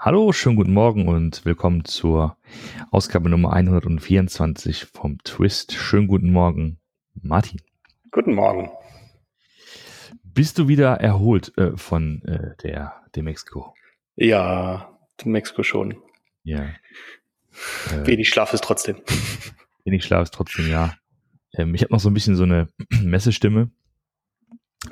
[0.00, 2.36] Hallo, schönen guten Morgen und willkommen zur
[2.92, 5.72] Ausgabe Nummer 124 vom Twist.
[5.72, 6.78] Schönen guten Morgen,
[7.20, 7.60] Martin.
[8.12, 8.70] Guten Morgen.
[10.22, 13.74] Bist du wieder erholt äh, von äh, der dem Mexiko?
[14.14, 15.96] Ja, dem Mexiko schon.
[16.44, 16.62] Ja.
[16.62, 16.76] Äh,
[18.06, 19.02] wenig Schlaf ist trotzdem.
[19.84, 20.94] Wenig Schlaf ist trotzdem, ja.
[21.54, 22.68] Ähm, ich habe noch so ein bisschen so eine
[23.02, 23.72] Messestimme.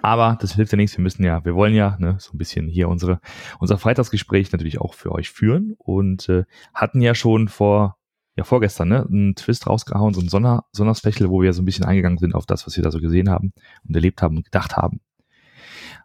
[0.03, 0.97] Aber das hilft ja nichts.
[0.97, 3.21] Wir müssen ja, wir wollen ja ne, so ein bisschen hier unsere
[3.61, 7.97] unser Freitagsgespräch natürlich auch für euch führen und äh, hatten ja schon vor
[8.35, 11.85] ja vorgestern ne, einen Twist rausgehauen, so ein Sonder Sonderspecial, wo wir so ein bisschen
[11.85, 13.53] eingegangen sind auf das, was wir da so gesehen haben
[13.87, 15.01] und erlebt haben und gedacht haben.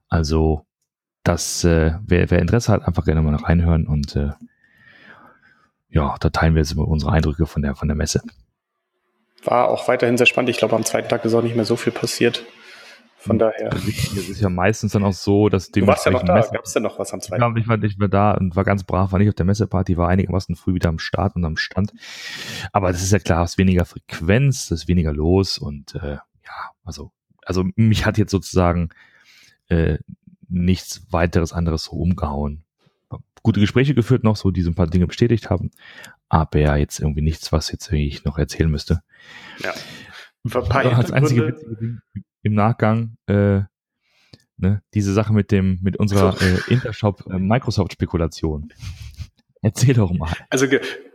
[0.10, 0.66] Also
[1.24, 4.32] das, äh, wer, wer Interesse hat, einfach gerne mal reinhören und äh,
[5.90, 8.22] ja, da teilen wir jetzt unsere Eindrücke von der von der Messe.
[9.44, 10.50] War auch weiterhin sehr spannend.
[10.50, 12.46] Ich glaube, am zweiten Tag ist auch nicht mehr so viel passiert.
[13.22, 13.70] Von daher.
[13.70, 16.42] Das ist ja meistens dann auch so, dass Du warst ja noch da.
[16.42, 17.56] Gab es denn noch was am zweiten?
[17.56, 20.10] Ich war, ich war da und war ganz brav, war nicht auf der Messeparty, war
[20.10, 21.94] einigermaßen früh wieder am Start und am Stand.
[22.74, 26.14] Aber das ist ja klar, es ist weniger Frequenz, es ist weniger los und äh,
[26.14, 27.12] ja, also,
[27.46, 28.90] also mich hat jetzt sozusagen
[29.68, 30.00] äh,
[30.50, 32.64] nichts weiteres anderes so umgehauen.
[33.44, 35.70] Gute Gespräche geführt noch, so die so ein paar Dinge bestätigt haben,
[36.28, 39.04] aber ja, jetzt irgendwie nichts, was jetzt ich noch erzählen müsste.
[39.60, 39.74] Ja.
[40.44, 42.02] Ein paar das einzige witzige Ding,
[42.44, 43.62] im Nachgang äh,
[44.58, 48.74] ne, diese Sache mit dem mit unserer äh, Intershop äh, Microsoft Spekulation.
[49.62, 50.32] Erzähl doch mal.
[50.50, 50.66] Also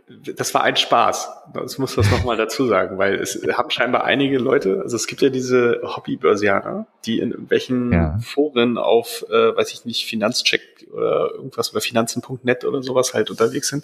[0.07, 1.29] das war ein Spaß.
[1.53, 5.21] Das muss das nochmal dazu sagen, weil es haben scheinbar einige Leute, also es gibt
[5.21, 8.17] ja diese Hobbybörsianer, die in irgendwelchen ja.
[8.19, 13.67] Foren auf, äh, weiß ich nicht, Finanzcheck oder irgendwas oder Finanzen.net oder sowas halt unterwegs
[13.67, 13.83] sind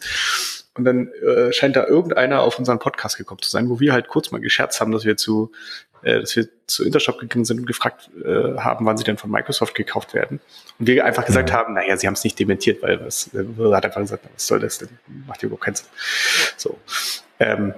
[0.75, 4.07] und dann äh, scheint da irgendeiner auf unseren Podcast gekommen zu sein, wo wir halt
[4.07, 5.51] kurz mal gescherzt haben, dass wir zu,
[6.01, 9.29] äh, dass wir zu Intershop gegangen sind und gefragt äh, haben, wann sie denn von
[9.29, 10.39] Microsoft gekauft werden.
[10.79, 11.57] Und wir einfach gesagt ja.
[11.57, 14.59] haben, naja, sie haben es nicht dementiert, weil das äh, hat einfach gesagt, was soll
[14.59, 14.89] das denn?
[15.27, 15.87] Macht ja überhaupt keinen Sinn.
[16.57, 16.79] So.
[17.39, 17.75] Ähm,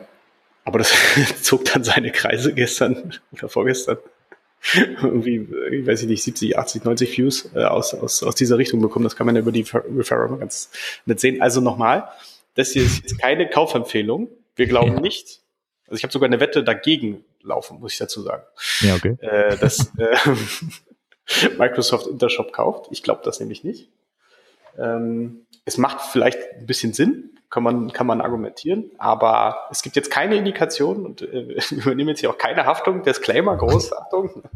[0.64, 0.94] aber das
[1.42, 3.98] zog dann seine Kreise gestern oder vorgestern.
[4.74, 9.04] Irgendwie, ich weiß nicht, 70, 80, 90 Views äh, aus, aus, aus dieser Richtung bekommen.
[9.04, 10.72] Das kann man ja über die Referral ganz
[11.06, 11.40] nett sehen.
[11.40, 12.10] Also nochmal,
[12.56, 14.30] das hier ist jetzt keine Kaufempfehlung.
[14.56, 15.00] Wir glauben ja.
[15.02, 15.42] nicht.
[15.88, 18.44] Also ich habe sogar eine Wette dagegen laufen, muss ich dazu sagen.
[18.82, 19.18] Ja, okay.
[19.22, 20.18] Äh, dass äh,
[21.58, 22.88] Microsoft Intershop kauft.
[22.92, 23.90] Ich glaube das nämlich nicht.
[24.78, 29.96] Ähm, es macht vielleicht ein bisschen Sinn, kann man, kann man argumentieren, aber es gibt
[29.96, 33.04] jetzt keine Indikation und äh, wir übernehmen jetzt hier auch keine Haftung.
[33.04, 34.44] Disclaimer, Großachtung.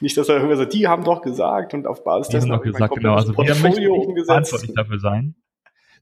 [0.00, 2.94] Nicht, dass er irgendwer sagt, die haben doch gesagt und auf Basis dessen haben gesagt,
[2.94, 4.28] genau, also Portfolio wir umgesetzt.
[4.28, 5.34] verantwortlich dafür sein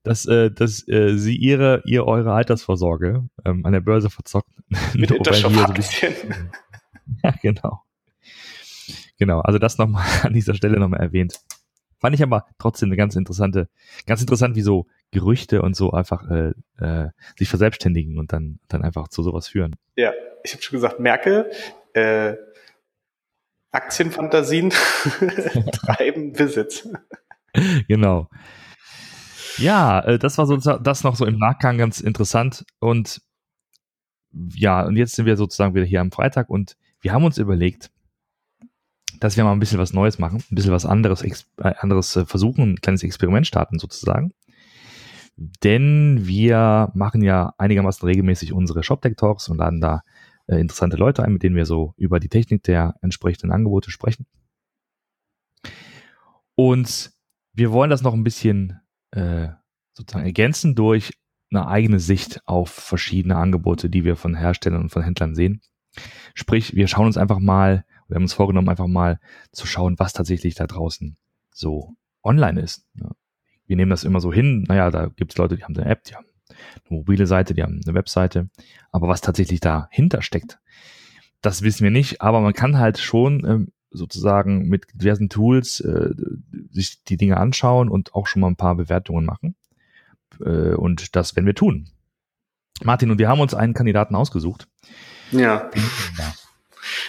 [0.04, 4.50] dass, äh, dass äh, sie ihre, ihr eure Altersvorsorge ähm, an der Börse verzockt.
[4.94, 6.14] Mit Intershop so bisschen.
[7.24, 7.82] ja, genau.
[9.18, 11.40] Genau, also das nochmal an dieser Stelle nochmal erwähnt.
[11.98, 13.68] Fand ich aber trotzdem eine ganz interessante,
[14.06, 18.82] ganz interessant, wie so Gerüchte und so einfach äh, äh, sich verselbstständigen und dann, dann
[18.82, 19.74] einfach zu sowas führen.
[19.96, 21.50] Ja, ich habe schon gesagt, Merkel,
[21.94, 22.34] äh,
[23.70, 24.70] Aktienfantasien
[25.72, 26.88] treiben Besitz.
[27.88, 28.28] Genau.
[29.58, 33.22] Ja, äh, das war so das noch so im Nachgang ganz interessant und
[34.32, 37.90] ja, und jetzt sind wir sozusagen wieder hier am Freitag und wir haben uns überlegt,
[39.20, 42.26] dass wir mal ein bisschen was Neues machen, ein bisschen was anderes, äh, anderes äh,
[42.26, 44.32] versuchen, ein kleines Experiment starten sozusagen.
[45.36, 50.02] Denn wir machen ja einigermaßen regelmäßig unsere ShopTech Talks und laden da
[50.46, 54.26] interessante Leute ein, mit denen wir so über die Technik der entsprechenden Angebote sprechen.
[56.54, 57.12] Und
[57.54, 58.80] wir wollen das noch ein bisschen
[59.14, 59.48] äh,
[59.92, 61.12] sozusagen ergänzen durch
[61.50, 65.60] eine eigene Sicht auf verschiedene Angebote, die wir von Herstellern und von Händlern sehen.
[66.34, 69.20] Sprich, wir schauen uns einfach mal, wir haben uns vorgenommen, einfach mal
[69.52, 71.16] zu schauen, was tatsächlich da draußen
[71.52, 72.86] so online ist.
[73.66, 76.04] Wir nehmen das immer so hin, naja, da gibt es Leute, die haben eine App,
[76.04, 78.50] die haben eine mobile Seite, die haben eine Webseite,
[78.90, 80.58] aber was tatsächlich dahinter steckt,
[81.40, 86.10] das wissen wir nicht, aber man kann halt schon ähm, sozusagen mit diversen Tools äh,
[86.70, 89.54] sich die Dinge anschauen und auch schon mal ein paar Bewertungen machen.
[90.44, 91.88] Äh, und das werden wir tun.
[92.82, 94.66] Martin, und wir haben uns einen Kandidaten ausgesucht.
[95.30, 95.70] Ja.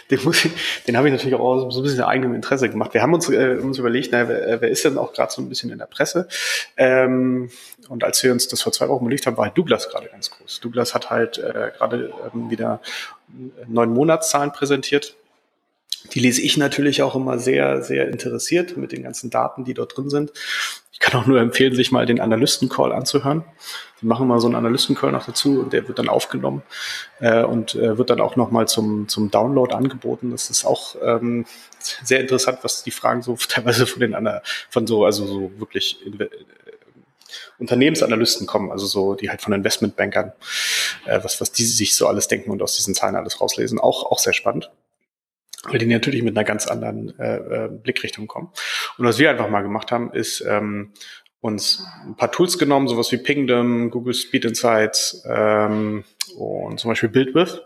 [0.09, 0.51] Den, muss ich,
[0.87, 2.93] den habe ich natürlich auch so ein bisschen eigenem Interesse gemacht.
[2.93, 5.49] Wir haben uns, äh, uns überlegt, naja, wer, wer ist denn auch gerade so ein
[5.49, 6.29] bisschen in der Presse?
[6.77, 7.49] Ähm,
[7.89, 10.31] und als wir uns das vor zwei Wochen überlegt haben, war halt Douglas gerade ganz
[10.31, 10.61] groß.
[10.61, 12.81] Douglas hat halt äh, gerade ähm, wieder
[13.67, 15.15] neun Monatszahlen präsentiert
[16.13, 19.97] Die lese ich natürlich auch immer sehr, sehr interessiert mit den ganzen Daten, die dort
[19.97, 20.31] drin sind.
[20.91, 23.43] Ich kann auch nur empfehlen, sich mal den Analysten-Call anzuhören.
[24.01, 26.63] Die machen mal so einen Analysten-Call noch dazu und der wird dann aufgenommen
[27.19, 30.31] äh, und äh, wird dann auch nochmal zum, zum Download angeboten.
[30.31, 31.45] Das ist auch ähm,
[31.79, 35.99] sehr interessant, was die Fragen so teilweise von den anderen, von so, also so wirklich
[36.05, 36.29] äh,
[37.59, 40.31] Unternehmensanalysten kommen, also so, die halt von Investmentbankern,
[41.05, 43.79] äh, was, was die sich so alles denken und aus diesen Zahlen alles rauslesen.
[43.79, 44.71] Auch, auch sehr spannend
[45.69, 48.49] weil die natürlich mit einer ganz anderen äh, äh, Blickrichtung kommen.
[48.97, 50.93] Und was wir einfach mal gemacht haben, ist ähm,
[51.41, 56.03] uns ein paar Tools genommen, sowas wie Pingdom, Google Speed Insights ähm,
[56.37, 57.61] und zum Beispiel BuildWith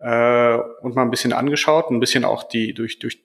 [0.00, 3.18] äh, und mal ein bisschen angeschaut, ein bisschen auch die durch durch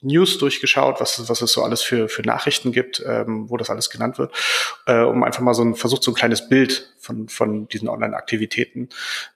[0.00, 3.90] News durchgeschaut, was, was es so alles für, für Nachrichten gibt, ähm, wo das alles
[3.90, 4.32] genannt wird,
[4.86, 8.88] äh, um einfach mal so ein, versucht, so ein kleines Bild von, von diesen Online-Aktivitäten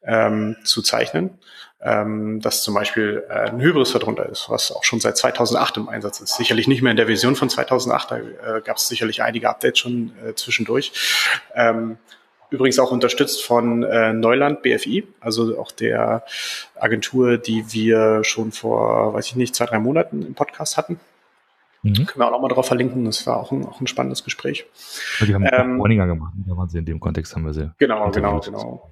[0.02, 1.38] ähm, zu zeichnen.
[1.80, 5.88] Ähm, dass zum Beispiel äh, ein Hybris darunter ist, was auch schon seit 2008 im
[5.88, 6.34] Einsatz ist.
[6.34, 9.78] Sicherlich nicht mehr in der Version von 2008, da äh, gab es sicherlich einige Updates
[9.78, 10.92] schon äh, zwischendurch.
[11.54, 11.98] Ähm,
[12.50, 16.24] Übrigens auch unterstützt von äh, Neuland BFI, also auch der
[16.76, 20.98] Agentur, die wir schon vor, weiß ich nicht, zwei, drei Monaten im Podcast hatten.
[21.82, 22.06] Mhm.
[22.06, 23.04] Können wir auch nochmal drauf verlinken.
[23.04, 24.64] Das war auch ein, auch ein spannendes Gespräch.
[25.20, 26.32] Die haben ähm, Warninger gemacht.
[26.46, 27.70] Da waren sie in dem Kontext haben wir sie.
[27.78, 28.90] Genau, genau, genau.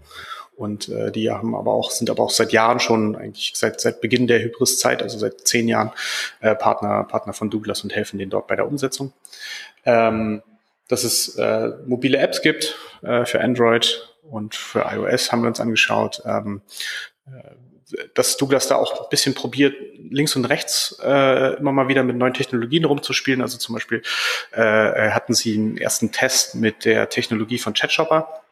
[0.57, 4.01] Und äh, die haben aber auch, sind aber auch seit Jahren schon, eigentlich seit, seit
[4.01, 5.93] Beginn der Hybris-Zeit, also seit zehn Jahren,
[6.41, 9.13] äh, Partner, Partner von Douglas und helfen denen dort bei der Umsetzung.
[9.85, 10.43] Ähm,
[10.89, 15.61] dass es äh, mobile Apps gibt äh, für Android und für iOS haben wir uns
[15.61, 16.23] angeschaut.
[16.25, 16.63] Ähm,
[17.27, 17.51] äh,
[18.15, 19.77] dass Douglas da auch ein bisschen probiert,
[20.11, 23.43] links und rechts äh, immer mal wieder mit neuen Technologien rumzuspielen.
[23.43, 24.03] Also zum Beispiel
[24.53, 28.43] äh, hatten sie einen ersten Test mit der Technologie von ChatShopper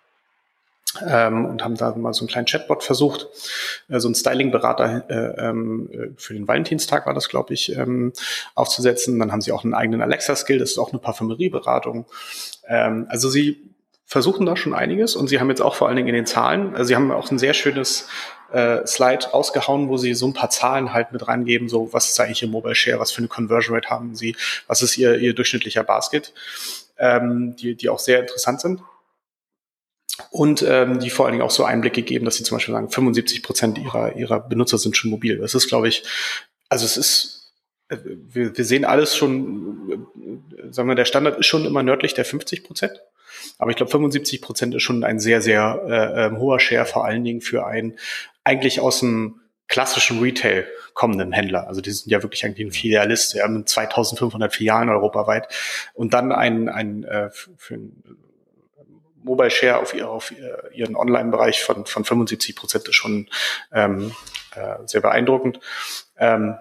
[1.07, 3.29] ähm, und haben da mal so einen kleinen Chatbot versucht,
[3.89, 8.13] äh, so einen Styling-Berater äh, ähm, für den Valentinstag war das, glaube ich, ähm,
[8.55, 9.19] aufzusetzen.
[9.19, 12.07] Dann haben sie auch einen eigenen Alexa-Skill, das ist auch eine Parfümerieberatung.
[12.69, 13.61] Ähm, also sie
[14.07, 16.75] versuchen da schon einiges und sie haben jetzt auch vor allen Dingen in den Zahlen,
[16.75, 18.07] also sie haben auch ein sehr schönes
[18.53, 22.21] äh, Slide rausgehauen, wo sie so ein paar Zahlen halt mit reingeben, so was ist
[22.21, 24.37] eigentlich ihr Mobile Share, was für eine Conversion Rate haben sie,
[24.69, 26.33] was ist ihr, ihr durchschnittlicher Basket,
[26.99, 28.83] ähm, die, die auch sehr interessant sind
[30.31, 32.91] und ähm, die vor allen Dingen auch so Einblicke geben, dass sie zum Beispiel sagen,
[32.91, 35.39] 75 Prozent ihrer, ihrer Benutzer sind schon mobil.
[35.39, 36.05] Das ist, glaube ich,
[36.69, 37.53] also es ist,
[37.89, 40.07] äh, wir, wir sehen alles schon,
[40.57, 43.01] äh, sagen wir, der Standard ist schon immer nördlich der 50 Prozent.
[43.59, 47.05] Aber ich glaube, 75 Prozent ist schon ein sehr, sehr äh, äh, hoher Share, vor
[47.05, 47.99] allen Dingen für einen
[48.45, 51.67] eigentlich aus dem klassischen Retail kommenden Händler.
[51.67, 53.35] Also die sind ja wirklich eigentlich ein Filialist.
[53.35, 55.49] Wir haben 2500 Filialen europaweit
[55.95, 57.79] und dann ein, ein äh, für
[59.25, 60.33] Mobile Share auf, ihr, auf
[60.73, 63.29] ihren Online-Bereich von, von 75 Prozent ist schon
[63.73, 64.13] ähm,
[64.55, 65.61] äh, sehr beeindruckend.
[66.19, 66.57] Ähm,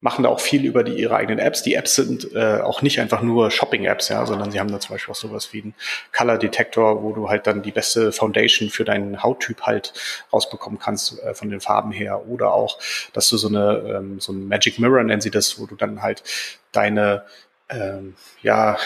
[0.00, 1.62] machen da auch viel über die, ihre eigenen Apps.
[1.62, 4.94] Die Apps sind äh, auch nicht einfach nur Shopping-Apps, ja, sondern sie haben da zum
[4.94, 5.74] Beispiel auch sowas wie einen
[6.16, 9.92] Color Detector, wo du halt dann die beste Foundation für deinen Hauttyp halt
[10.32, 12.28] rausbekommen kannst äh, von den Farben her.
[12.28, 12.78] Oder auch,
[13.12, 16.00] dass du so eine ähm, so ein Magic Mirror nennen sie das, wo du dann
[16.00, 16.22] halt
[16.70, 17.24] deine
[17.70, 18.78] ähm, ja,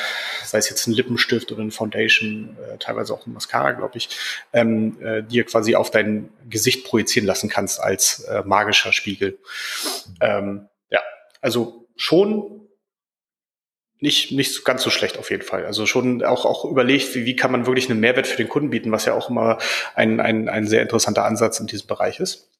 [0.44, 4.08] sei es jetzt ein Lippenstift oder ein Foundation, äh, teilweise auch ein Mascara, glaube ich,
[4.52, 9.38] ähm, äh, dir quasi auf dein Gesicht projizieren lassen kannst als äh, magischer Spiegel.
[10.20, 11.00] Ähm, ja,
[11.40, 12.62] also schon
[14.02, 15.64] nicht, nicht ganz so schlecht auf jeden Fall.
[15.64, 18.70] Also schon auch, auch überlegt, wie, wie kann man wirklich einen Mehrwert für den Kunden
[18.70, 19.58] bieten, was ja auch immer
[19.94, 22.50] ein, ein, ein sehr interessanter Ansatz in diesem Bereich ist.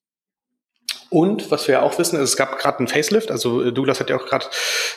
[1.13, 3.31] Und was wir auch wissen, ist, es gab gerade einen Facelift.
[3.31, 4.47] Also äh, Douglas hat ja auch gerade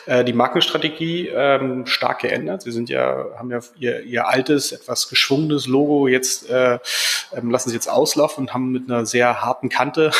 [0.06, 2.62] äh, die Markenstrategie ähm, stark geändert.
[2.62, 6.78] Sie sind ja, haben ja ihr, ihr altes, etwas geschwungenes Logo jetzt äh,
[7.34, 10.10] ähm, lassen sie jetzt auslaufen und haben mit einer sehr harten Kante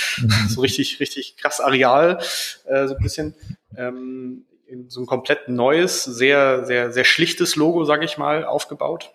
[0.50, 2.18] so richtig, richtig krass Areal,
[2.66, 3.34] äh, so ein bisschen
[3.78, 4.44] ähm,
[4.88, 9.14] so ein komplett neues, sehr, sehr, sehr schlichtes Logo, sage ich mal, aufgebaut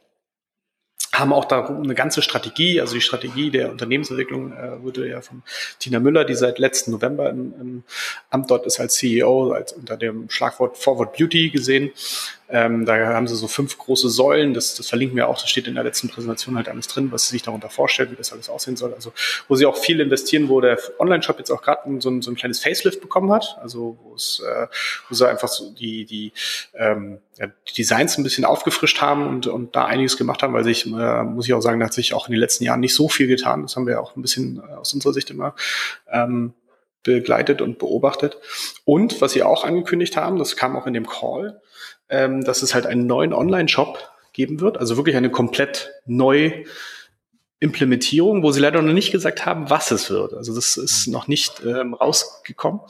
[1.14, 5.44] haben auch darum eine ganze Strategie, also die Strategie der Unternehmensentwicklung äh, wurde ja von
[5.78, 7.84] Tina Müller, die seit letzten November im, im
[8.30, 11.92] Amt dort ist als CEO, als unter dem Schlagwort Forward Beauty gesehen.
[12.52, 15.68] Ähm, da haben sie so fünf große Säulen, das, das verlinken wir auch, das steht
[15.68, 18.50] in der letzten Präsentation halt alles drin, was sie sich darunter vorstellt, wie das alles
[18.50, 18.94] aussehen soll.
[18.94, 19.14] Also
[19.48, 22.36] wo sie auch viel investieren, wo der Online-Shop jetzt auch gerade so, ein, so ein
[22.36, 24.68] kleines Facelift bekommen hat, also wo es, äh,
[25.08, 26.34] wo sie einfach so die, die,
[26.76, 30.64] ähm, ja, die Designs ein bisschen aufgefrischt haben und, und da einiges gemacht haben, weil
[30.64, 32.96] sich, äh, muss ich auch sagen, da hat sich auch in den letzten Jahren nicht
[32.96, 33.62] so viel getan.
[33.62, 35.56] Das haben wir auch ein bisschen äh, aus unserer Sicht immer
[36.12, 36.54] ähm,
[37.04, 38.38] begleitet und beobachtet.
[38.86, 41.62] Und was sie auch angekündigt haben, das kam auch in dem Call,
[42.12, 46.64] ähm, dass es halt einen neuen Online-Shop geben wird, also wirklich eine komplett neu
[47.60, 50.34] Implementierung, wo sie leider noch nicht gesagt haben, was es wird.
[50.34, 52.82] Also das ist noch nicht ähm, rausgekommen.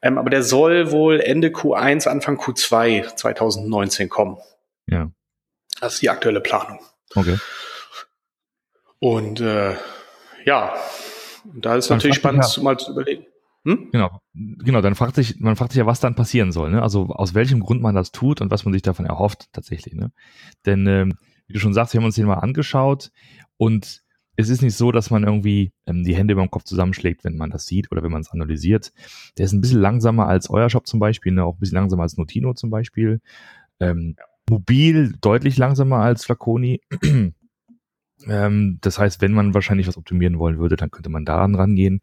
[0.00, 4.38] Ähm, aber der soll wohl Ende Q1, Anfang Q2 2019 kommen.
[4.86, 5.10] Ja.
[5.80, 6.80] Das ist die aktuelle Planung.
[7.14, 7.38] Okay.
[8.98, 9.74] Und äh,
[10.46, 10.74] ja,
[11.44, 12.62] da ist natürlich spannend, ja.
[12.62, 13.26] mal zu überlegen.
[13.66, 13.88] Hm?
[13.90, 14.80] Genau, genau.
[14.80, 16.70] Dann fragt sich, man fragt sich ja, was dann passieren soll.
[16.70, 16.80] Ne?
[16.80, 19.92] Also aus welchem Grund man das tut und was man sich davon erhofft tatsächlich.
[19.94, 20.12] Ne?
[20.64, 21.18] Denn ähm,
[21.48, 23.10] wie du schon sagst, wir haben uns den mal angeschaut
[23.56, 24.04] und
[24.36, 27.36] es ist nicht so, dass man irgendwie ähm, die Hände über dem Kopf zusammenschlägt, wenn
[27.36, 28.92] man das sieht oder wenn man es analysiert.
[29.36, 31.42] Der ist ein bisschen langsamer als euer Shop zum Beispiel, ne?
[31.42, 33.20] auch ein bisschen langsamer als Notino zum Beispiel.
[33.80, 34.14] Ähm.
[34.48, 36.80] Mobil deutlich langsamer als Flaconi.
[38.28, 42.00] ähm, das heißt, wenn man wahrscheinlich was optimieren wollen würde, dann könnte man daran rangehen.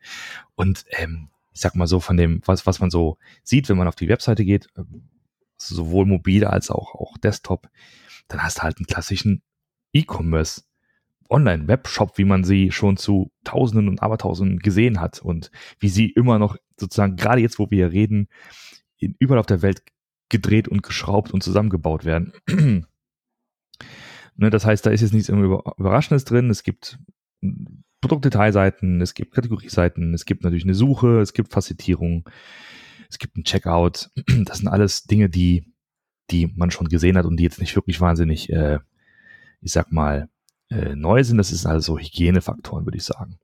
[0.56, 3.88] Und ähm, ich sag mal so von dem, was, was man so sieht, wenn man
[3.88, 5.10] auf die Webseite geht, ähm,
[5.58, 7.70] sowohl mobil als auch, auch Desktop,
[8.28, 9.44] dann hast du halt einen klassischen
[9.94, 10.64] E-Commerce
[11.30, 16.38] Online-Webshop, wie man sie schon zu Tausenden und Abertausenden gesehen hat und wie sie immer
[16.40, 18.28] noch sozusagen, gerade jetzt, wo wir hier reden,
[18.98, 19.84] in, überall auf der Welt
[20.30, 22.34] gedreht und geschraubt und zusammengebaut werden.
[24.36, 26.50] ne, das heißt, da ist jetzt nichts Überraschendes drin.
[26.50, 27.00] Es gibt
[28.04, 32.30] Produktdetailseiten, es gibt Kategorieseiten, es gibt natürlich eine Suche, es gibt Facettierung,
[33.10, 34.10] es gibt ein Checkout.
[34.44, 35.72] Das sind alles Dinge, die,
[36.30, 38.80] die man schon gesehen hat und die jetzt nicht wirklich wahnsinnig, äh,
[39.62, 40.28] ich sag mal,
[40.70, 41.38] äh, neu sind.
[41.38, 43.40] Das ist also Hygienefaktoren, würde ich sagen.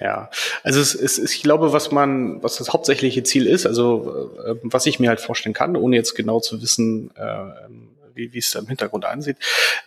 [0.00, 0.30] Ja,
[0.62, 4.86] also es ist, ich glaube, was man, was das hauptsächliche Ziel ist, also äh, was
[4.86, 7.68] ich mir halt vorstellen kann, ohne jetzt genau zu wissen, äh,
[8.14, 9.38] wie, wie es da im Hintergrund ansieht.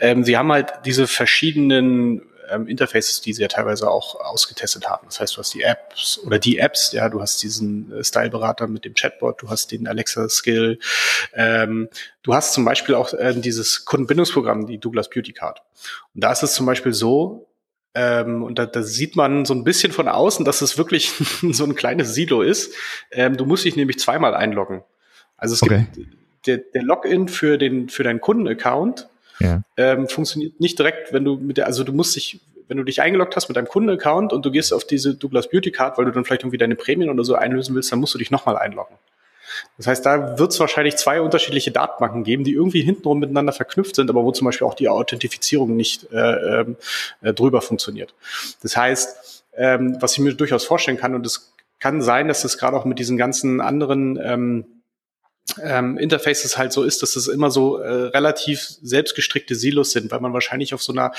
[0.02, 5.08] Ähm, sie haben halt diese verschiedenen ähm, Interfaces, die sie ja teilweise auch ausgetestet haben.
[5.08, 8.68] Das heißt, du hast die Apps oder die Apps, ja, du hast diesen äh, Styleberater
[8.68, 10.80] mit dem Chatbot, du hast den Alexa-Skill,
[11.34, 11.90] ähm,
[12.24, 15.62] du hast zum Beispiel auch äh, dieses Kundenbindungsprogramm, die Douglas Beauty Card.
[16.14, 17.48] Und da ist es zum Beispiel so,
[17.94, 21.12] ähm, und da, da sieht man so ein bisschen von außen, dass es wirklich
[21.52, 22.74] so ein kleines Silo ist.
[23.12, 24.84] Ähm, du musst dich nämlich zweimal einloggen.
[25.36, 25.88] Also es okay.
[25.94, 29.10] gibt der, der Login für den für deinen Kundenaccount
[29.78, 33.02] ähm, funktioniert nicht direkt, wenn du mit der, also du musst dich, wenn du dich
[33.02, 36.12] eingeloggt hast mit deinem Kundenaccount und du gehst auf diese Douglas Beauty Card, weil du
[36.12, 38.98] dann vielleicht irgendwie deine Prämien oder so einlösen willst, dann musst du dich nochmal einloggen.
[39.78, 43.96] Das heißt, da wird es wahrscheinlich zwei unterschiedliche Datenbanken geben, die irgendwie hintenrum miteinander verknüpft
[43.96, 48.14] sind, aber wo zum Beispiel auch die Authentifizierung nicht äh, äh, drüber funktioniert.
[48.62, 52.58] Das heißt, ähm, was ich mir durchaus vorstellen kann, und es kann sein, dass das
[52.58, 54.66] gerade auch mit diesen ganzen anderen ähm,
[55.62, 60.20] ähm, Interfaces halt so ist, dass es immer so äh, relativ selbstgestrickte Silos sind, weil
[60.20, 61.12] man wahrscheinlich auf so einer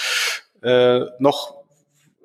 [0.63, 1.58] äh, noch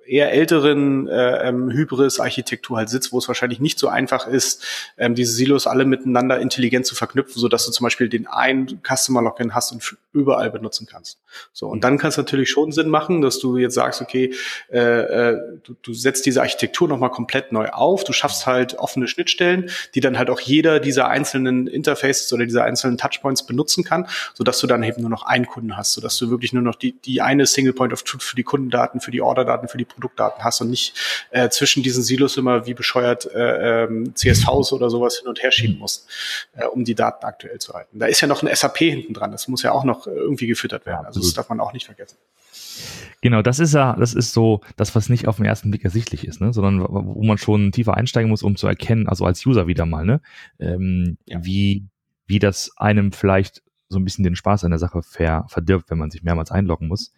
[0.06, 4.64] eher älteren äh, ähm, Hybris-Architektur halt sitzt, wo es wahrscheinlich nicht so einfach ist,
[4.98, 8.82] ähm, diese Silos alle miteinander intelligent zu verknüpfen, so dass du zum Beispiel den einen
[8.84, 11.20] Customer-Login hast und überall benutzen kannst.
[11.52, 14.34] So und dann kann es natürlich schon Sinn machen, dass du jetzt sagst, okay,
[14.72, 19.08] äh, äh, du, du setzt diese Architektur nochmal komplett neu auf, du schaffst halt offene
[19.08, 24.08] Schnittstellen, die dann halt auch jeder dieser einzelnen Interfaces oder dieser einzelnen Touchpoints benutzen kann,
[24.34, 26.64] so dass du dann eben nur noch einen Kunden hast, so dass du wirklich nur
[26.64, 29.78] noch die die eine Single Point of Truth für die Kundendaten, für die Orderdaten, für
[29.78, 30.94] die Produktdaten hast und nicht
[31.32, 35.52] äh, zwischen diesen Silos immer wie bescheuert äh, ähm, CSVs oder sowas hin und her
[35.52, 36.08] schieben musst,
[36.54, 38.00] äh, um die Daten aktuell zu halten.
[38.00, 40.86] Da ist ja noch ein SAP hinten dran, das muss ja auch noch irgendwie gefüttert
[40.86, 41.06] werden.
[41.06, 42.18] Also das darf man auch nicht vergessen.
[43.22, 46.28] Genau, das ist ja, das ist so das, was nicht auf den ersten Blick ersichtlich
[46.28, 46.52] ist, ne?
[46.52, 50.06] sondern wo man schon tiefer einsteigen muss, um zu erkennen, also als User wieder mal,
[50.06, 50.22] ne?
[50.60, 51.44] Ähm, ja.
[51.44, 51.88] wie,
[52.26, 55.98] wie das einem vielleicht so ein bisschen den Spaß an der Sache ver verdirbt, wenn
[55.98, 57.14] man sich mehrmals einloggen muss.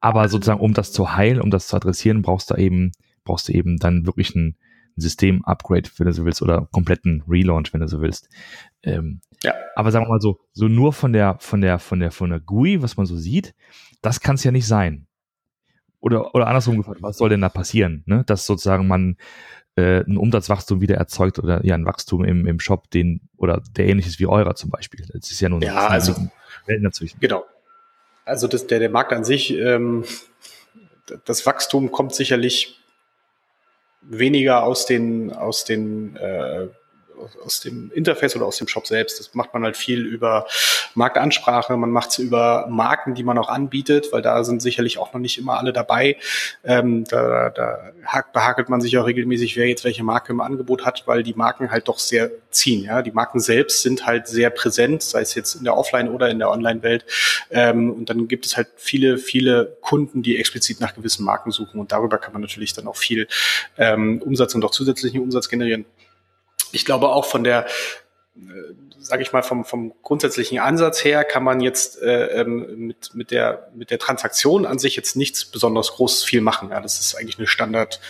[0.00, 2.92] Aber sozusagen, um das zu heilen, um das zu adressieren, brauchst du eben,
[3.24, 4.56] brauchst du eben dann wirklich ein
[4.96, 8.28] System-Upgrade, wenn du so willst, oder kompletten Relaunch, wenn du so willst.
[8.82, 9.54] Ähm, ja.
[9.74, 12.40] Aber sagen wir mal so, so nur von der, von der, von der, von der
[12.40, 13.54] GUI, was man so sieht,
[14.00, 15.06] das kann es ja nicht sein.
[16.00, 18.02] Oder, oder andersrum gefragt, was soll denn da passieren?
[18.06, 18.22] Ne?
[18.26, 19.16] Dass sozusagen man
[19.76, 23.88] äh, ein Umsatzwachstum wieder erzeugt oder ja ein Wachstum im, im Shop, den oder der
[23.88, 25.04] ähnlich ist wie eurer zum Beispiel.
[25.12, 26.14] Das ist ja nun ja, also,
[26.66, 27.20] Welten dazwischen.
[27.20, 27.44] Genau.
[28.26, 30.04] Also das, der, der Markt an sich, ähm,
[31.24, 32.80] das Wachstum kommt sicherlich
[34.02, 36.66] weniger aus den, aus den äh,
[37.44, 39.18] aus dem Interface oder aus dem Shop selbst.
[39.18, 40.46] Das macht man halt viel über
[40.94, 45.12] Marktansprache, man macht es über Marken, die man auch anbietet, weil da sind sicherlich auch
[45.12, 46.16] noch nicht immer alle dabei.
[46.64, 47.92] Ähm, da da
[48.32, 51.70] behakelt man sich auch regelmäßig, wer jetzt welche Marke im Angebot hat, weil die Marken
[51.70, 52.84] halt doch sehr ziehen.
[52.84, 56.28] Ja, die Marken selbst sind halt sehr präsent, sei es jetzt in der Offline- oder
[56.28, 57.04] in der Online-Welt.
[57.50, 61.80] Ähm, und dann gibt es halt viele, viele Kunden, die explizit nach gewissen Marken suchen.
[61.80, 63.28] Und darüber kann man natürlich dann auch viel
[63.78, 65.84] ähm, Umsatz und auch zusätzlichen Umsatz generieren
[66.72, 67.66] ich glaube auch von der
[68.98, 73.30] sage ich mal, vom, vom grundsätzlichen Ansatz her kann man jetzt äh, ähm, mit, mit,
[73.30, 76.70] der, mit der Transaktion an sich jetzt nichts besonders großes viel machen.
[76.70, 78.00] Ja, das ist eigentlich eine Standard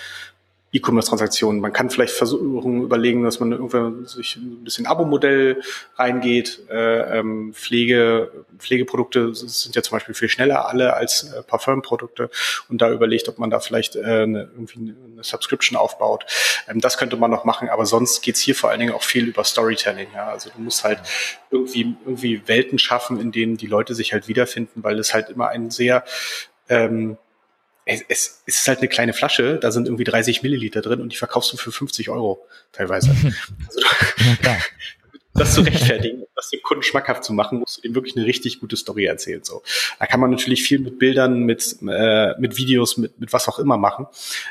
[0.76, 1.60] E-Commerce-Transaktionen.
[1.60, 5.62] Man kann vielleicht versuchen, überlegen, dass man irgendwann sich ein bisschen Abo-Modell
[5.96, 6.62] reingeht.
[6.70, 12.30] Äh, ähm, Pflege, Pflegeprodukte sind ja zum Beispiel viel schneller alle als äh, Parfum-Produkte
[12.68, 16.26] und da überlegt, ob man da vielleicht äh, eine, irgendwie eine Subscription aufbaut.
[16.68, 19.26] Ähm, das könnte man noch machen, aber sonst geht's hier vor allen Dingen auch viel
[19.28, 20.08] über Storytelling.
[20.14, 20.28] Ja?
[20.28, 21.00] Also du musst halt
[21.50, 25.48] irgendwie, irgendwie Welten schaffen, in denen die Leute sich halt wiederfinden, weil es halt immer
[25.48, 26.04] ein sehr
[26.68, 27.16] ähm,
[27.86, 31.16] es, es ist halt eine kleine Flasche, da sind irgendwie 30 Milliliter drin und die
[31.16, 33.10] verkaufst du für 50 Euro teilweise.
[33.66, 33.80] also,
[34.42, 34.58] ja,
[35.34, 38.60] das zu rechtfertigen, das dem Kunden schmackhaft zu machen, musst du ihm wirklich eine richtig
[38.60, 39.42] gute Story erzählen.
[39.42, 39.62] So,
[39.98, 43.58] da kann man natürlich viel mit Bildern, mit äh, mit Videos, mit mit was auch
[43.58, 44.06] immer machen.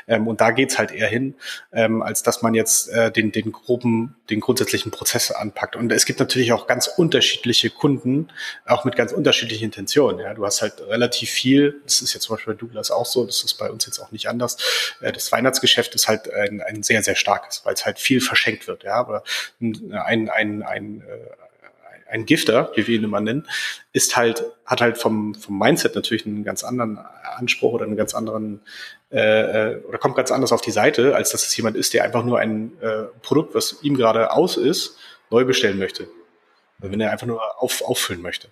[0.08, 1.34] Ähm, und da geht's halt eher hin,
[1.72, 5.76] ähm, als dass man jetzt äh, den den groben, den grundsätzlichen Prozess anpackt.
[5.76, 8.28] Und es gibt natürlich auch ganz unterschiedliche Kunden,
[8.66, 10.18] auch mit ganz unterschiedlichen Intentionen.
[10.18, 11.80] Ja, du hast halt relativ viel.
[11.84, 13.24] Das ist jetzt zum Beispiel bei Douglas auch so.
[13.24, 14.56] Das ist bei uns jetzt auch nicht anders.
[15.00, 18.66] Äh, das Weihnachtsgeschäft ist halt ein, ein sehr sehr starkes, weil es halt viel verschenkt
[18.66, 18.82] wird.
[18.82, 19.22] Ja, aber
[19.60, 21.45] ein ein, ein ein, äh,
[22.08, 23.46] ein Gifter, wie wir ihn immer nennen,
[23.92, 26.98] ist halt, hat halt vom, vom Mindset natürlich einen ganz anderen
[27.36, 28.60] Anspruch oder einen ganz anderen
[29.12, 32.04] äh, äh, oder kommt ganz anders auf die Seite, als dass es jemand ist, der
[32.04, 34.98] einfach nur ein äh, Produkt, was ihm gerade aus ist,
[35.30, 36.08] neu bestellen möchte.
[36.80, 38.48] Also wenn er einfach nur auf, auffüllen möchte.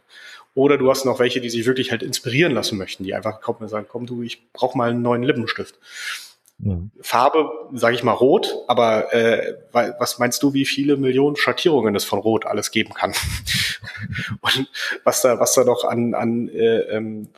[0.55, 3.59] Oder du hast noch welche, die sich wirklich halt inspirieren lassen möchten, die einfach kommen
[3.61, 5.79] und sagen, komm du, ich brauche mal einen neuen Lippenstift.
[6.59, 6.79] Ja.
[7.01, 12.05] Farbe, sage ich mal, rot, aber äh, was meinst du, wie viele Millionen Schattierungen es
[12.05, 13.13] von Rot alles geben kann?
[14.41, 14.71] Und
[15.03, 17.29] was da, was da noch an, an äh, ähm,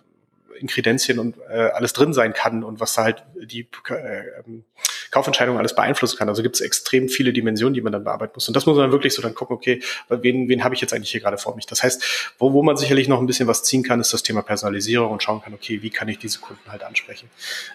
[0.59, 4.65] Inkredenzien und äh, alles drin sein kann und was da halt die äh, ähm,
[5.11, 6.29] Kaufentscheidung alles beeinflussen kann.
[6.29, 8.49] Also gibt es extrem viele Dimensionen, die man dann bearbeiten muss.
[8.49, 11.11] Und das muss man wirklich so dann gucken, okay, wen, wen habe ich jetzt eigentlich
[11.11, 11.67] hier gerade vor mich?
[11.67, 14.43] Das heißt, wo, wo man sicherlich noch ein bisschen was ziehen kann, ist das Thema
[14.43, 17.31] Personalisierung und schauen kann, okay, wie kann ich diese Kunden halt ansprechen?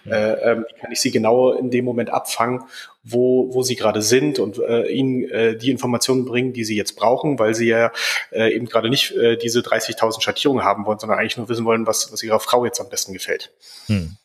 [0.05, 0.15] Ja.
[0.15, 2.63] Äh, ähm, wie kann ich sie genau in dem Moment abfangen,
[3.03, 6.95] wo, wo sie gerade sind und äh, ihnen äh, die Informationen bringen, die sie jetzt
[6.95, 7.91] brauchen, weil sie ja
[8.31, 11.87] äh, eben gerade nicht äh, diese 30.000 Schattierungen haben wollen, sondern eigentlich nur wissen wollen,
[11.87, 13.51] was, was ihrer Frau jetzt am besten gefällt.
[13.87, 14.17] Hm.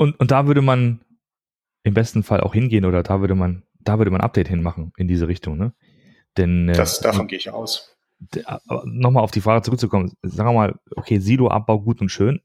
[0.00, 1.00] Und, und da würde man
[1.82, 5.08] im besten Fall auch hingehen oder da würde man, da würde man Update hinmachen in
[5.08, 5.74] diese Richtung, ne?
[6.38, 7.94] Denn äh, das, davon gehe ich aus.
[8.86, 12.40] Nochmal auf die Frage zurückzukommen, sagen wir mal, okay, Silo-Abbau gut und schön.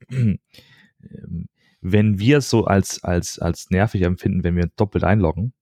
[1.80, 5.54] wenn wir es so als, als, als nervig empfinden, wenn wir doppelt einloggen,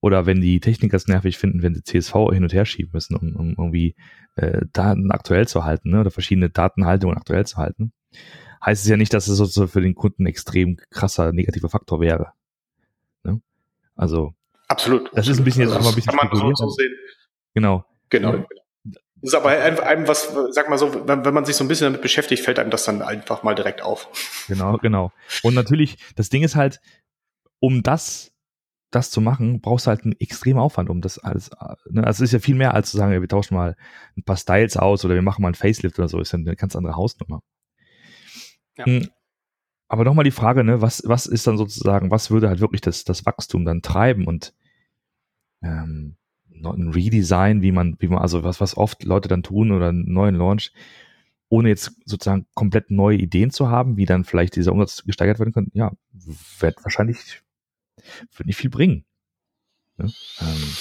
[0.00, 3.14] oder wenn die Techniker es nervig finden, wenn sie CSV hin und her schieben müssen,
[3.14, 3.94] um, um irgendwie
[4.36, 7.92] äh, Daten aktuell zu halten, ne, oder verschiedene Datenhaltungen aktuell zu halten,
[8.64, 12.32] heißt es ja nicht, dass es sozusagen für den Kunden extrem krasser negativer Faktor wäre.
[13.24, 13.40] Ne?
[13.96, 14.34] Also
[14.68, 15.10] absolut.
[15.14, 16.94] Das ist ein bisschen jetzt also, einfach ein bisschen kann man so sehen.
[17.54, 17.84] Genau.
[18.10, 18.34] Genau.
[18.34, 18.46] Ja.
[19.22, 21.86] Das ist aber einem, was, sag mal so, wenn, wenn man sich so ein bisschen
[21.86, 24.08] damit beschäftigt, fällt einem das dann einfach mal direkt auf.
[24.48, 25.12] Genau, genau.
[25.42, 26.80] Und natürlich, das Ding ist halt,
[27.58, 28.32] um das,
[28.90, 31.50] das zu machen, brauchst du halt einen extremen Aufwand, um das alles,
[31.90, 32.04] ne?
[32.04, 33.76] also es ist ja viel mehr als zu sagen, wir tauschen mal
[34.16, 36.56] ein paar Styles aus oder wir machen mal ein Facelift oder so, ist ja eine
[36.56, 37.42] ganz andere Hausnummer.
[38.76, 38.86] Ja.
[38.86, 39.08] Hm.
[39.88, 43.04] Aber nochmal die Frage, ne, was, was ist dann sozusagen, was würde halt wirklich das,
[43.04, 44.54] das Wachstum dann treiben und
[45.62, 46.16] ähm,
[46.62, 50.12] ein Redesign, wie man, wie man, also was, was oft Leute dann tun oder einen
[50.12, 50.72] neuen Launch,
[51.48, 55.52] ohne jetzt sozusagen komplett neue Ideen zu haben, wie dann vielleicht dieser Umsatz gesteigert werden
[55.52, 57.42] könnte, ja, wird wahrscheinlich,
[58.36, 59.04] wird nicht viel bringen.
[59.98, 60.72] Ja, ähm,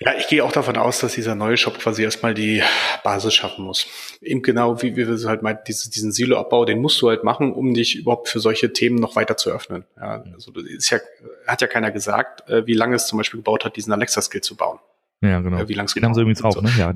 [0.00, 2.62] ja, ich gehe auch davon aus, dass dieser neue Shop quasi erstmal die
[3.02, 3.86] Basis schaffen muss.
[4.20, 7.24] Eben genau wie, wie wir es halt meinen, diese, diesen Silo-Abbau, den musst du halt
[7.24, 9.84] machen, um dich überhaupt für solche Themen noch weiter zu öffnen.
[9.96, 10.98] Ja, also ist ja,
[11.46, 14.56] hat ja keiner gesagt, äh, wie lange es zum Beispiel gebraucht hat, diesen Alexa-Skill zu
[14.56, 14.78] bauen.
[15.20, 15.68] Ja, genau.
[15.68, 16.60] Wie lange es Den haben sie übrigens auch, so.
[16.60, 16.70] ne?
[16.76, 16.92] Ja,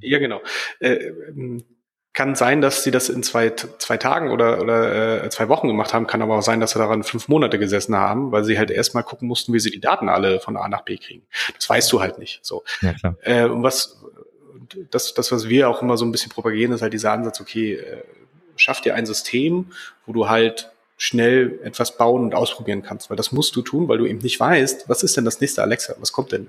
[0.00, 0.40] ja genau.
[0.80, 1.64] Äh, ähm,
[2.18, 5.94] kann sein, dass sie das in zwei, zwei Tagen oder, oder äh, zwei Wochen gemacht
[5.94, 8.72] haben, kann aber auch sein, dass sie daran fünf Monate gesessen haben, weil sie halt
[8.72, 11.22] erstmal gucken mussten, wie sie die Daten alle von A nach B kriegen.
[11.54, 12.40] Das weißt du halt nicht.
[12.42, 12.64] So.
[12.82, 13.14] Ja, klar.
[13.22, 14.02] Äh, und was
[14.90, 17.74] das, das, was wir auch immer so ein bisschen propagieren, ist halt dieser Ansatz, okay,
[17.74, 18.02] äh,
[18.56, 19.66] schaff dir ein System,
[20.04, 23.98] wo du halt schnell etwas bauen und ausprobieren kannst, weil das musst du tun, weil
[23.98, 26.48] du eben nicht weißt, was ist denn das nächste Alexa, was kommt denn?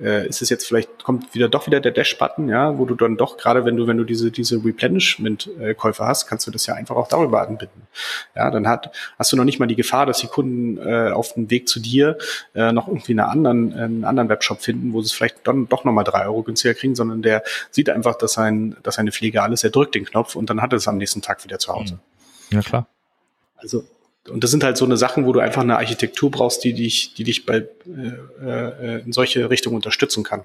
[0.00, 3.18] Äh, ist es jetzt vielleicht, kommt wieder doch wieder der Dash-Button, ja, wo du dann
[3.18, 6.96] doch, gerade wenn du, wenn du diese, diese Replenishment-Käufe hast, kannst du das ja einfach
[6.96, 7.82] auch darüber anbinden.
[8.34, 11.34] Ja, dann hat, hast du noch nicht mal die Gefahr, dass die Kunden äh, auf
[11.34, 12.16] dem Weg zu dir
[12.54, 15.84] äh, noch irgendwie einen anderen, einen anderen Webshop finden, wo sie es vielleicht dann doch
[15.84, 19.64] nochmal drei Euro günstiger kriegen, sondern der sieht einfach, dass sein, dass seine Pflege alles,
[19.64, 21.98] er drückt den Knopf und dann hat er es am nächsten Tag wieder zu Hause.
[22.50, 22.86] Ja, klar.
[23.56, 23.84] Also
[24.28, 27.14] und das sind halt so eine Sachen, wo du einfach eine Architektur brauchst, die dich,
[27.14, 30.44] die dich bei äh, äh, in solche Richtungen unterstützen kann.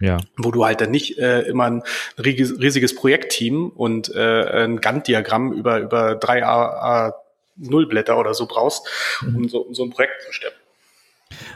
[0.00, 0.18] Ja.
[0.36, 1.82] Wo du halt dann nicht äh, immer ein
[2.18, 7.14] riesiges Projektteam und äh, ein Gantt-Diagramm über, über drei A, A
[7.56, 8.88] Nullblätter oder so brauchst,
[9.20, 9.48] um mhm.
[9.48, 10.56] so, um so ein Projekt zu stemmen.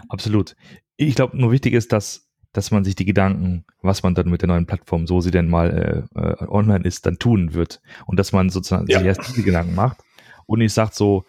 [0.08, 0.54] Absolut.
[0.96, 4.42] Ich glaube, nur wichtig ist, dass, dass man sich die Gedanken, was man dann mit
[4.42, 7.80] der neuen Plattform, so sie denn mal äh, äh online ist, dann tun wird.
[8.06, 8.98] Und dass man sozusagen ja.
[8.98, 9.98] sich erst diese Gedanken macht
[10.46, 11.24] und nicht sagt so,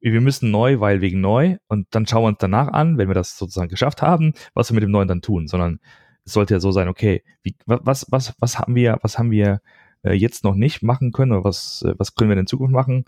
[0.00, 3.14] wir müssen neu, weil wegen neu und dann schauen wir uns danach an, wenn wir
[3.14, 5.80] das sozusagen geschafft haben, was wir mit dem neuen dann tun, sondern
[6.24, 9.60] es sollte ja so sein, okay, wie, was, was, was haben wir, was haben wir
[10.02, 13.04] äh, jetzt noch nicht machen können oder was, äh, was können wir in Zukunft machen?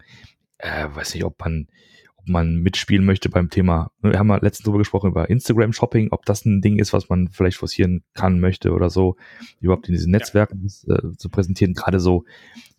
[0.59, 1.69] Äh, weiß nicht, ob man,
[2.17, 3.91] ob man mitspielen möchte beim Thema.
[4.01, 7.09] Wir haben ja letztens darüber gesprochen über Instagram Shopping, ob das ein Ding ist, was
[7.09, 9.17] man vielleicht forcieren kann, möchte oder so,
[9.61, 10.97] überhaupt in diesen Netzwerken ja.
[10.97, 11.75] äh, zu präsentieren.
[11.75, 12.25] Gerade so,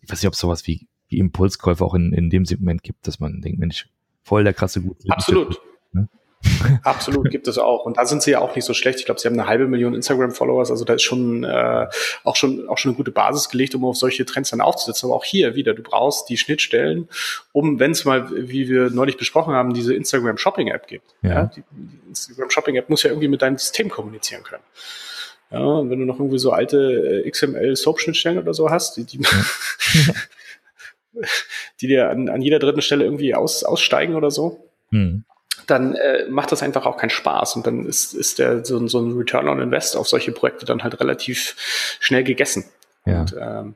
[0.00, 3.20] ich weiß nicht, ob sowas wie, wie Impulskäufe auch in, in dem Segment gibt, dass
[3.20, 3.88] man denkt, Mensch,
[4.24, 4.96] voll der krasse Gut.
[5.08, 5.60] Absolut.
[5.92, 6.08] Ne?
[6.82, 7.84] Absolut, gibt es auch.
[7.84, 8.98] Und da sind sie ja auch nicht so schlecht.
[8.98, 10.70] Ich glaube, sie haben eine halbe Million Instagram-Followers.
[10.70, 11.86] Also da ist schon äh,
[12.24, 15.08] auch schon auch schon eine gute Basis gelegt, um auf solche Trends dann aufzusetzen.
[15.08, 17.08] Aber auch hier wieder, du brauchst die Schnittstellen,
[17.52, 21.14] um, wenn es mal, wie wir neulich besprochen haben, diese Instagram Shopping App gibt.
[21.22, 21.30] Ja.
[21.30, 24.64] ja die, die Instagram Shopping App muss ja irgendwie mit deinem System kommunizieren können.
[25.50, 29.18] Ja, und wenn du noch irgendwie so alte äh, XML-Soap-Schnittstellen oder so hast, die, die,
[29.18, 30.14] ja.
[31.80, 35.24] die dir an, an jeder dritten Stelle irgendwie aus, aussteigen oder so, hm
[35.66, 37.56] dann äh, macht das einfach auch keinen Spaß.
[37.56, 40.82] Und dann ist, ist der, so, so ein Return on Invest auf solche Projekte dann
[40.82, 41.56] halt relativ
[42.00, 42.64] schnell gegessen.
[43.04, 43.20] Ja.
[43.20, 43.74] Und ähm,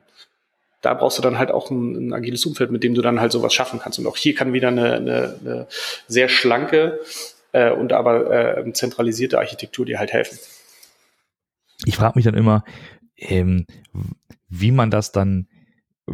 [0.81, 3.31] da brauchst du dann halt auch ein, ein, agiles Umfeld, mit dem du dann halt
[3.31, 3.99] sowas schaffen kannst.
[3.99, 5.67] Und auch hier kann wieder eine, eine, eine
[6.07, 6.99] sehr schlanke
[7.51, 10.37] äh, und aber äh, zentralisierte Architektur dir halt helfen.
[11.85, 12.63] Ich frage mich dann immer,
[13.17, 13.65] ähm,
[14.49, 15.47] wie man das dann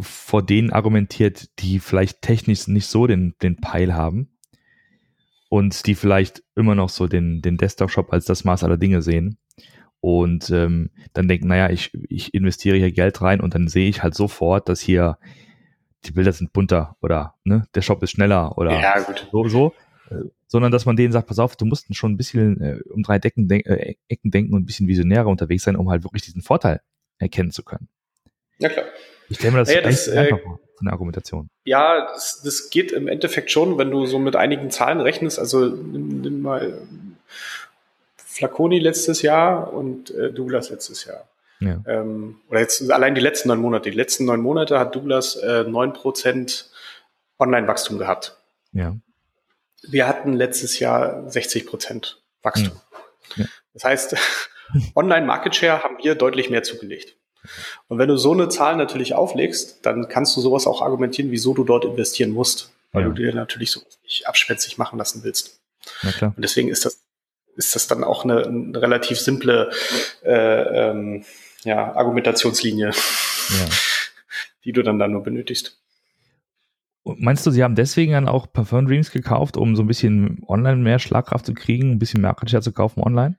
[0.00, 4.30] vor denen argumentiert, die vielleicht technisch nicht so den, den Peil haben
[5.48, 9.38] und die vielleicht immer noch so den, den Desktop-Shop als das Maß aller Dinge sehen
[10.00, 14.02] und ähm, dann denken, naja, ich, ich investiere hier Geld rein und dann sehe ich
[14.02, 15.16] halt sofort, dass hier
[16.04, 18.94] die Bilder sind bunter oder ne, der Shop ist schneller oder ja,
[19.32, 19.74] so, so.
[20.46, 23.18] Sondern dass man denen sagt, pass auf, du musst schon ein bisschen äh, um drei
[23.18, 26.42] Decken, denk, äh, Ecken denken und ein bisschen visionärer unterwegs sein, um halt wirklich diesen
[26.42, 26.82] Vorteil
[27.18, 27.88] erkennen zu können.
[28.58, 28.84] Ja, klar.
[29.28, 31.48] Ich stelle mir das, ja, das äh, einfach vor von der Argumentation.
[31.64, 35.38] Ja, das, das geht im Endeffekt schon, wenn du so mit einigen Zahlen rechnest.
[35.38, 36.82] Also nimm, nimm mal
[38.16, 41.28] Flaconi letztes Jahr und äh, Douglas letztes Jahr.
[41.60, 41.82] Ja.
[41.86, 43.90] Ähm, oder jetzt allein die letzten neun Monate.
[43.90, 46.70] Die letzten neun Monate hat Douglas äh, neun äh, Prozent
[47.38, 48.36] Online-Wachstum gehabt.
[48.72, 48.96] Ja.
[49.82, 52.80] Wir hatten letztes Jahr 60 Prozent Wachstum.
[53.36, 53.46] Ja.
[53.72, 54.16] Das heißt,
[54.94, 57.16] Online-Market Share haben wir deutlich mehr zugelegt.
[57.88, 61.54] Und wenn du so eine Zahl natürlich auflegst, dann kannst du sowas auch argumentieren, wieso
[61.54, 63.08] du dort investieren musst, weil ja.
[63.08, 65.60] du dir natürlich so nicht abspätzig machen lassen willst.
[66.36, 67.02] Und deswegen ist das,
[67.56, 69.70] ist das dann auch eine, eine relativ simple
[70.22, 71.24] äh, ähm,
[71.64, 73.66] ja, Argumentationslinie, ja.
[74.64, 75.78] die du dann, dann nur benötigst.
[77.04, 80.76] Meinst du, sie haben deswegen dann auch Parfum Dreams gekauft, um so ein bisschen online
[80.76, 83.36] mehr Schlagkraft zu kriegen, ein bisschen Market Share zu kaufen online?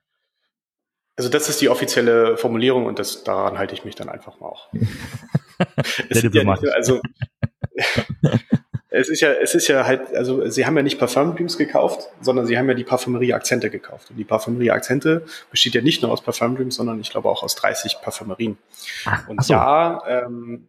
[1.18, 4.48] Also das ist die offizielle Formulierung und das, daran halte ich mich dann einfach mal
[4.48, 4.68] auch.
[6.10, 7.00] es ja nicht, also
[8.96, 12.10] es ist ja, es ist ja halt, also sie haben ja nicht Parfum Dreams gekauft,
[12.22, 14.10] sondern sie haben ja die Parfümerie Akzente gekauft.
[14.10, 17.44] Und die Parfümerie Akzente besteht ja nicht nur aus Parfum Dreams, sondern ich glaube auch
[17.44, 18.58] aus 30 Parfümerien.
[19.06, 19.54] Ach, und so.
[19.54, 20.68] ja, ähm,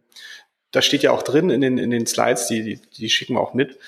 [0.71, 3.41] da steht ja auch drin in den, in den Slides, die, die, die schicken wir
[3.41, 3.79] auch mit,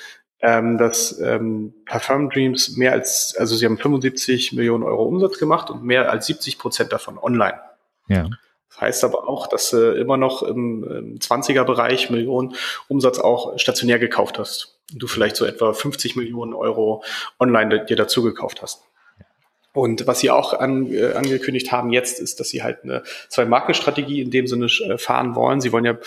[0.41, 5.69] ähm, dass ähm, Parfum Dreams mehr als, also sie haben 75 Millionen Euro Umsatz gemacht
[5.69, 7.59] und mehr als 70 Prozent davon online.
[8.07, 8.29] Ja.
[8.69, 12.55] Das heißt aber auch, dass du immer noch im, im 20er-Bereich Millionen
[12.87, 14.79] Umsatz auch stationär gekauft hast.
[14.93, 17.03] Und du vielleicht so etwa 50 Millionen Euro
[17.39, 18.83] online dir dazu gekauft hast.
[19.71, 24.21] Und was sie auch an, äh, angekündigt haben jetzt, ist, dass sie halt eine Zwei-Marken-Strategie
[24.21, 25.61] in dem Sinne äh, fahren wollen.
[25.61, 25.97] Sie wollen ja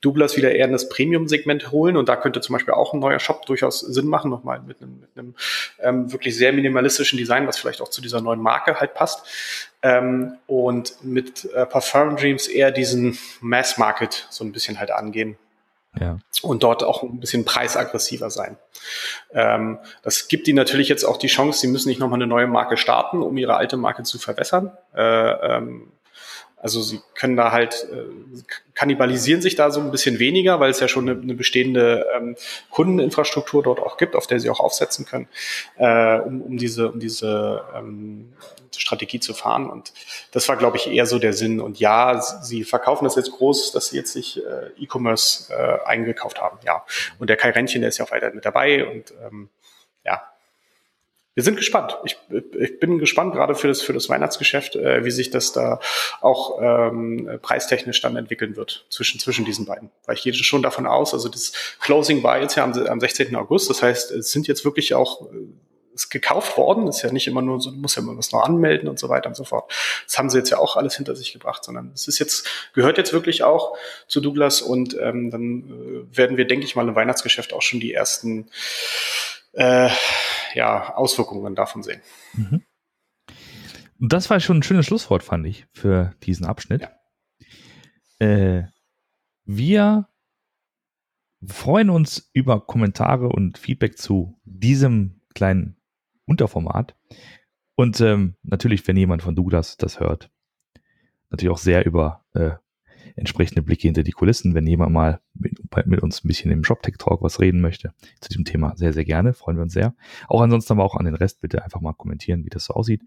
[0.00, 3.18] Douglas wieder eher in das Premium-Segment holen und da könnte zum Beispiel auch ein neuer
[3.18, 5.34] Shop durchaus Sinn machen, nochmal mit einem, mit einem
[5.80, 9.26] ähm, wirklich sehr minimalistischen Design, was vielleicht auch zu dieser neuen Marke halt passt.
[9.82, 15.36] Ähm, und mit äh, Parfum Dreams eher diesen Mass-Market so ein bisschen halt angehen.
[16.00, 16.18] Ja.
[16.42, 18.56] Und dort auch ein bisschen preisaggressiver sein.
[19.32, 22.46] Ähm, das gibt ihnen natürlich jetzt auch die Chance, sie müssen nicht nochmal eine neue
[22.46, 24.76] Marke starten, um ihre alte Marke zu verwässern.
[24.94, 25.92] Äh, ähm,
[26.60, 28.42] also sie können da halt, äh,
[28.74, 32.36] kannibalisieren sich da so ein bisschen weniger, weil es ja schon eine, eine bestehende ähm,
[32.70, 35.28] Kundeninfrastruktur dort auch gibt, auf der sie auch aufsetzen können,
[35.76, 38.32] äh, um, um diese, um diese ähm,
[38.76, 39.68] Strategie zu fahren.
[39.68, 39.92] Und
[40.32, 41.60] das war, glaube ich, eher so der Sinn.
[41.60, 46.40] Und ja, sie verkaufen das jetzt groß, dass sie jetzt sich äh, E-Commerce äh, eingekauft
[46.40, 46.58] haben.
[46.64, 46.84] Ja.
[47.18, 49.48] Und der Kai Rentchen, der ist ja auch weiter mit dabei und ähm,
[51.38, 51.96] wir sind gespannt.
[52.04, 52.18] Ich,
[52.58, 55.78] ich bin gespannt gerade für das, für das Weihnachtsgeschäft, äh, wie sich das da
[56.20, 59.92] auch ähm, preistechnisch dann entwickeln wird zwischen, zwischen diesen beiden.
[60.04, 63.36] Weil ich gehe schon davon aus, also das Closing war jetzt ja am, am 16.
[63.36, 65.28] August, das heißt, es sind jetzt wirklich auch
[65.94, 68.42] ist gekauft worden, ist ja nicht immer nur so, du musst ja immer was noch
[68.42, 69.72] anmelden und so weiter und so fort.
[70.06, 72.98] Das haben sie jetzt ja auch alles hinter sich gebracht, sondern es ist jetzt, gehört
[72.98, 73.76] jetzt wirklich auch
[74.08, 77.78] zu Douglas und ähm, dann äh, werden wir, denke ich mal, im Weihnachtsgeschäft auch schon
[77.78, 78.48] die ersten
[79.52, 79.90] äh,
[80.54, 82.00] ja, Auswirkungen davon sehen.
[82.34, 82.62] Mhm.
[84.00, 86.88] Das war schon ein schönes Schlusswort, fand ich, für diesen Abschnitt.
[88.20, 88.26] Ja.
[88.26, 88.68] Äh,
[89.44, 90.08] wir
[91.44, 95.76] freuen uns über Kommentare und Feedback zu diesem kleinen
[96.26, 96.96] Unterformat.
[97.74, 100.30] Und ähm, natürlich, wenn jemand von Douglas das hört,
[101.30, 102.52] natürlich auch sehr über äh,
[103.16, 107.22] entsprechende Blicke hinter die Kulissen, wenn jemand mal mit, mit uns ein bisschen im ShopTech-Talk
[107.22, 109.94] was reden möchte zu diesem Thema, sehr, sehr gerne, freuen wir uns sehr.
[110.28, 113.02] Auch ansonsten aber auch an den Rest bitte einfach mal kommentieren, wie das so aussieht.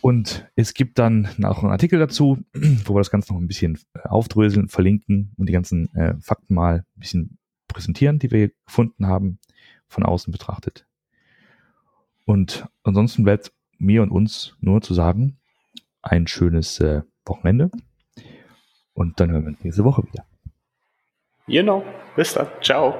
[0.00, 3.78] Und es gibt dann auch einen Artikel dazu, wo wir das Ganze noch ein bisschen
[3.94, 9.06] äh, aufdröseln, verlinken und die ganzen äh, Fakten mal ein bisschen präsentieren, die wir gefunden
[9.06, 9.38] haben,
[9.88, 10.86] von außen betrachtet.
[12.24, 15.38] Und ansonsten bleibt mir und uns nur zu sagen,
[16.02, 17.70] ein schönes äh, Wochenende.
[18.98, 20.24] Und dann hören wir uns nächste Woche wieder.
[21.46, 21.84] Genau.
[22.16, 22.48] Bis dann.
[22.60, 22.96] Ciao.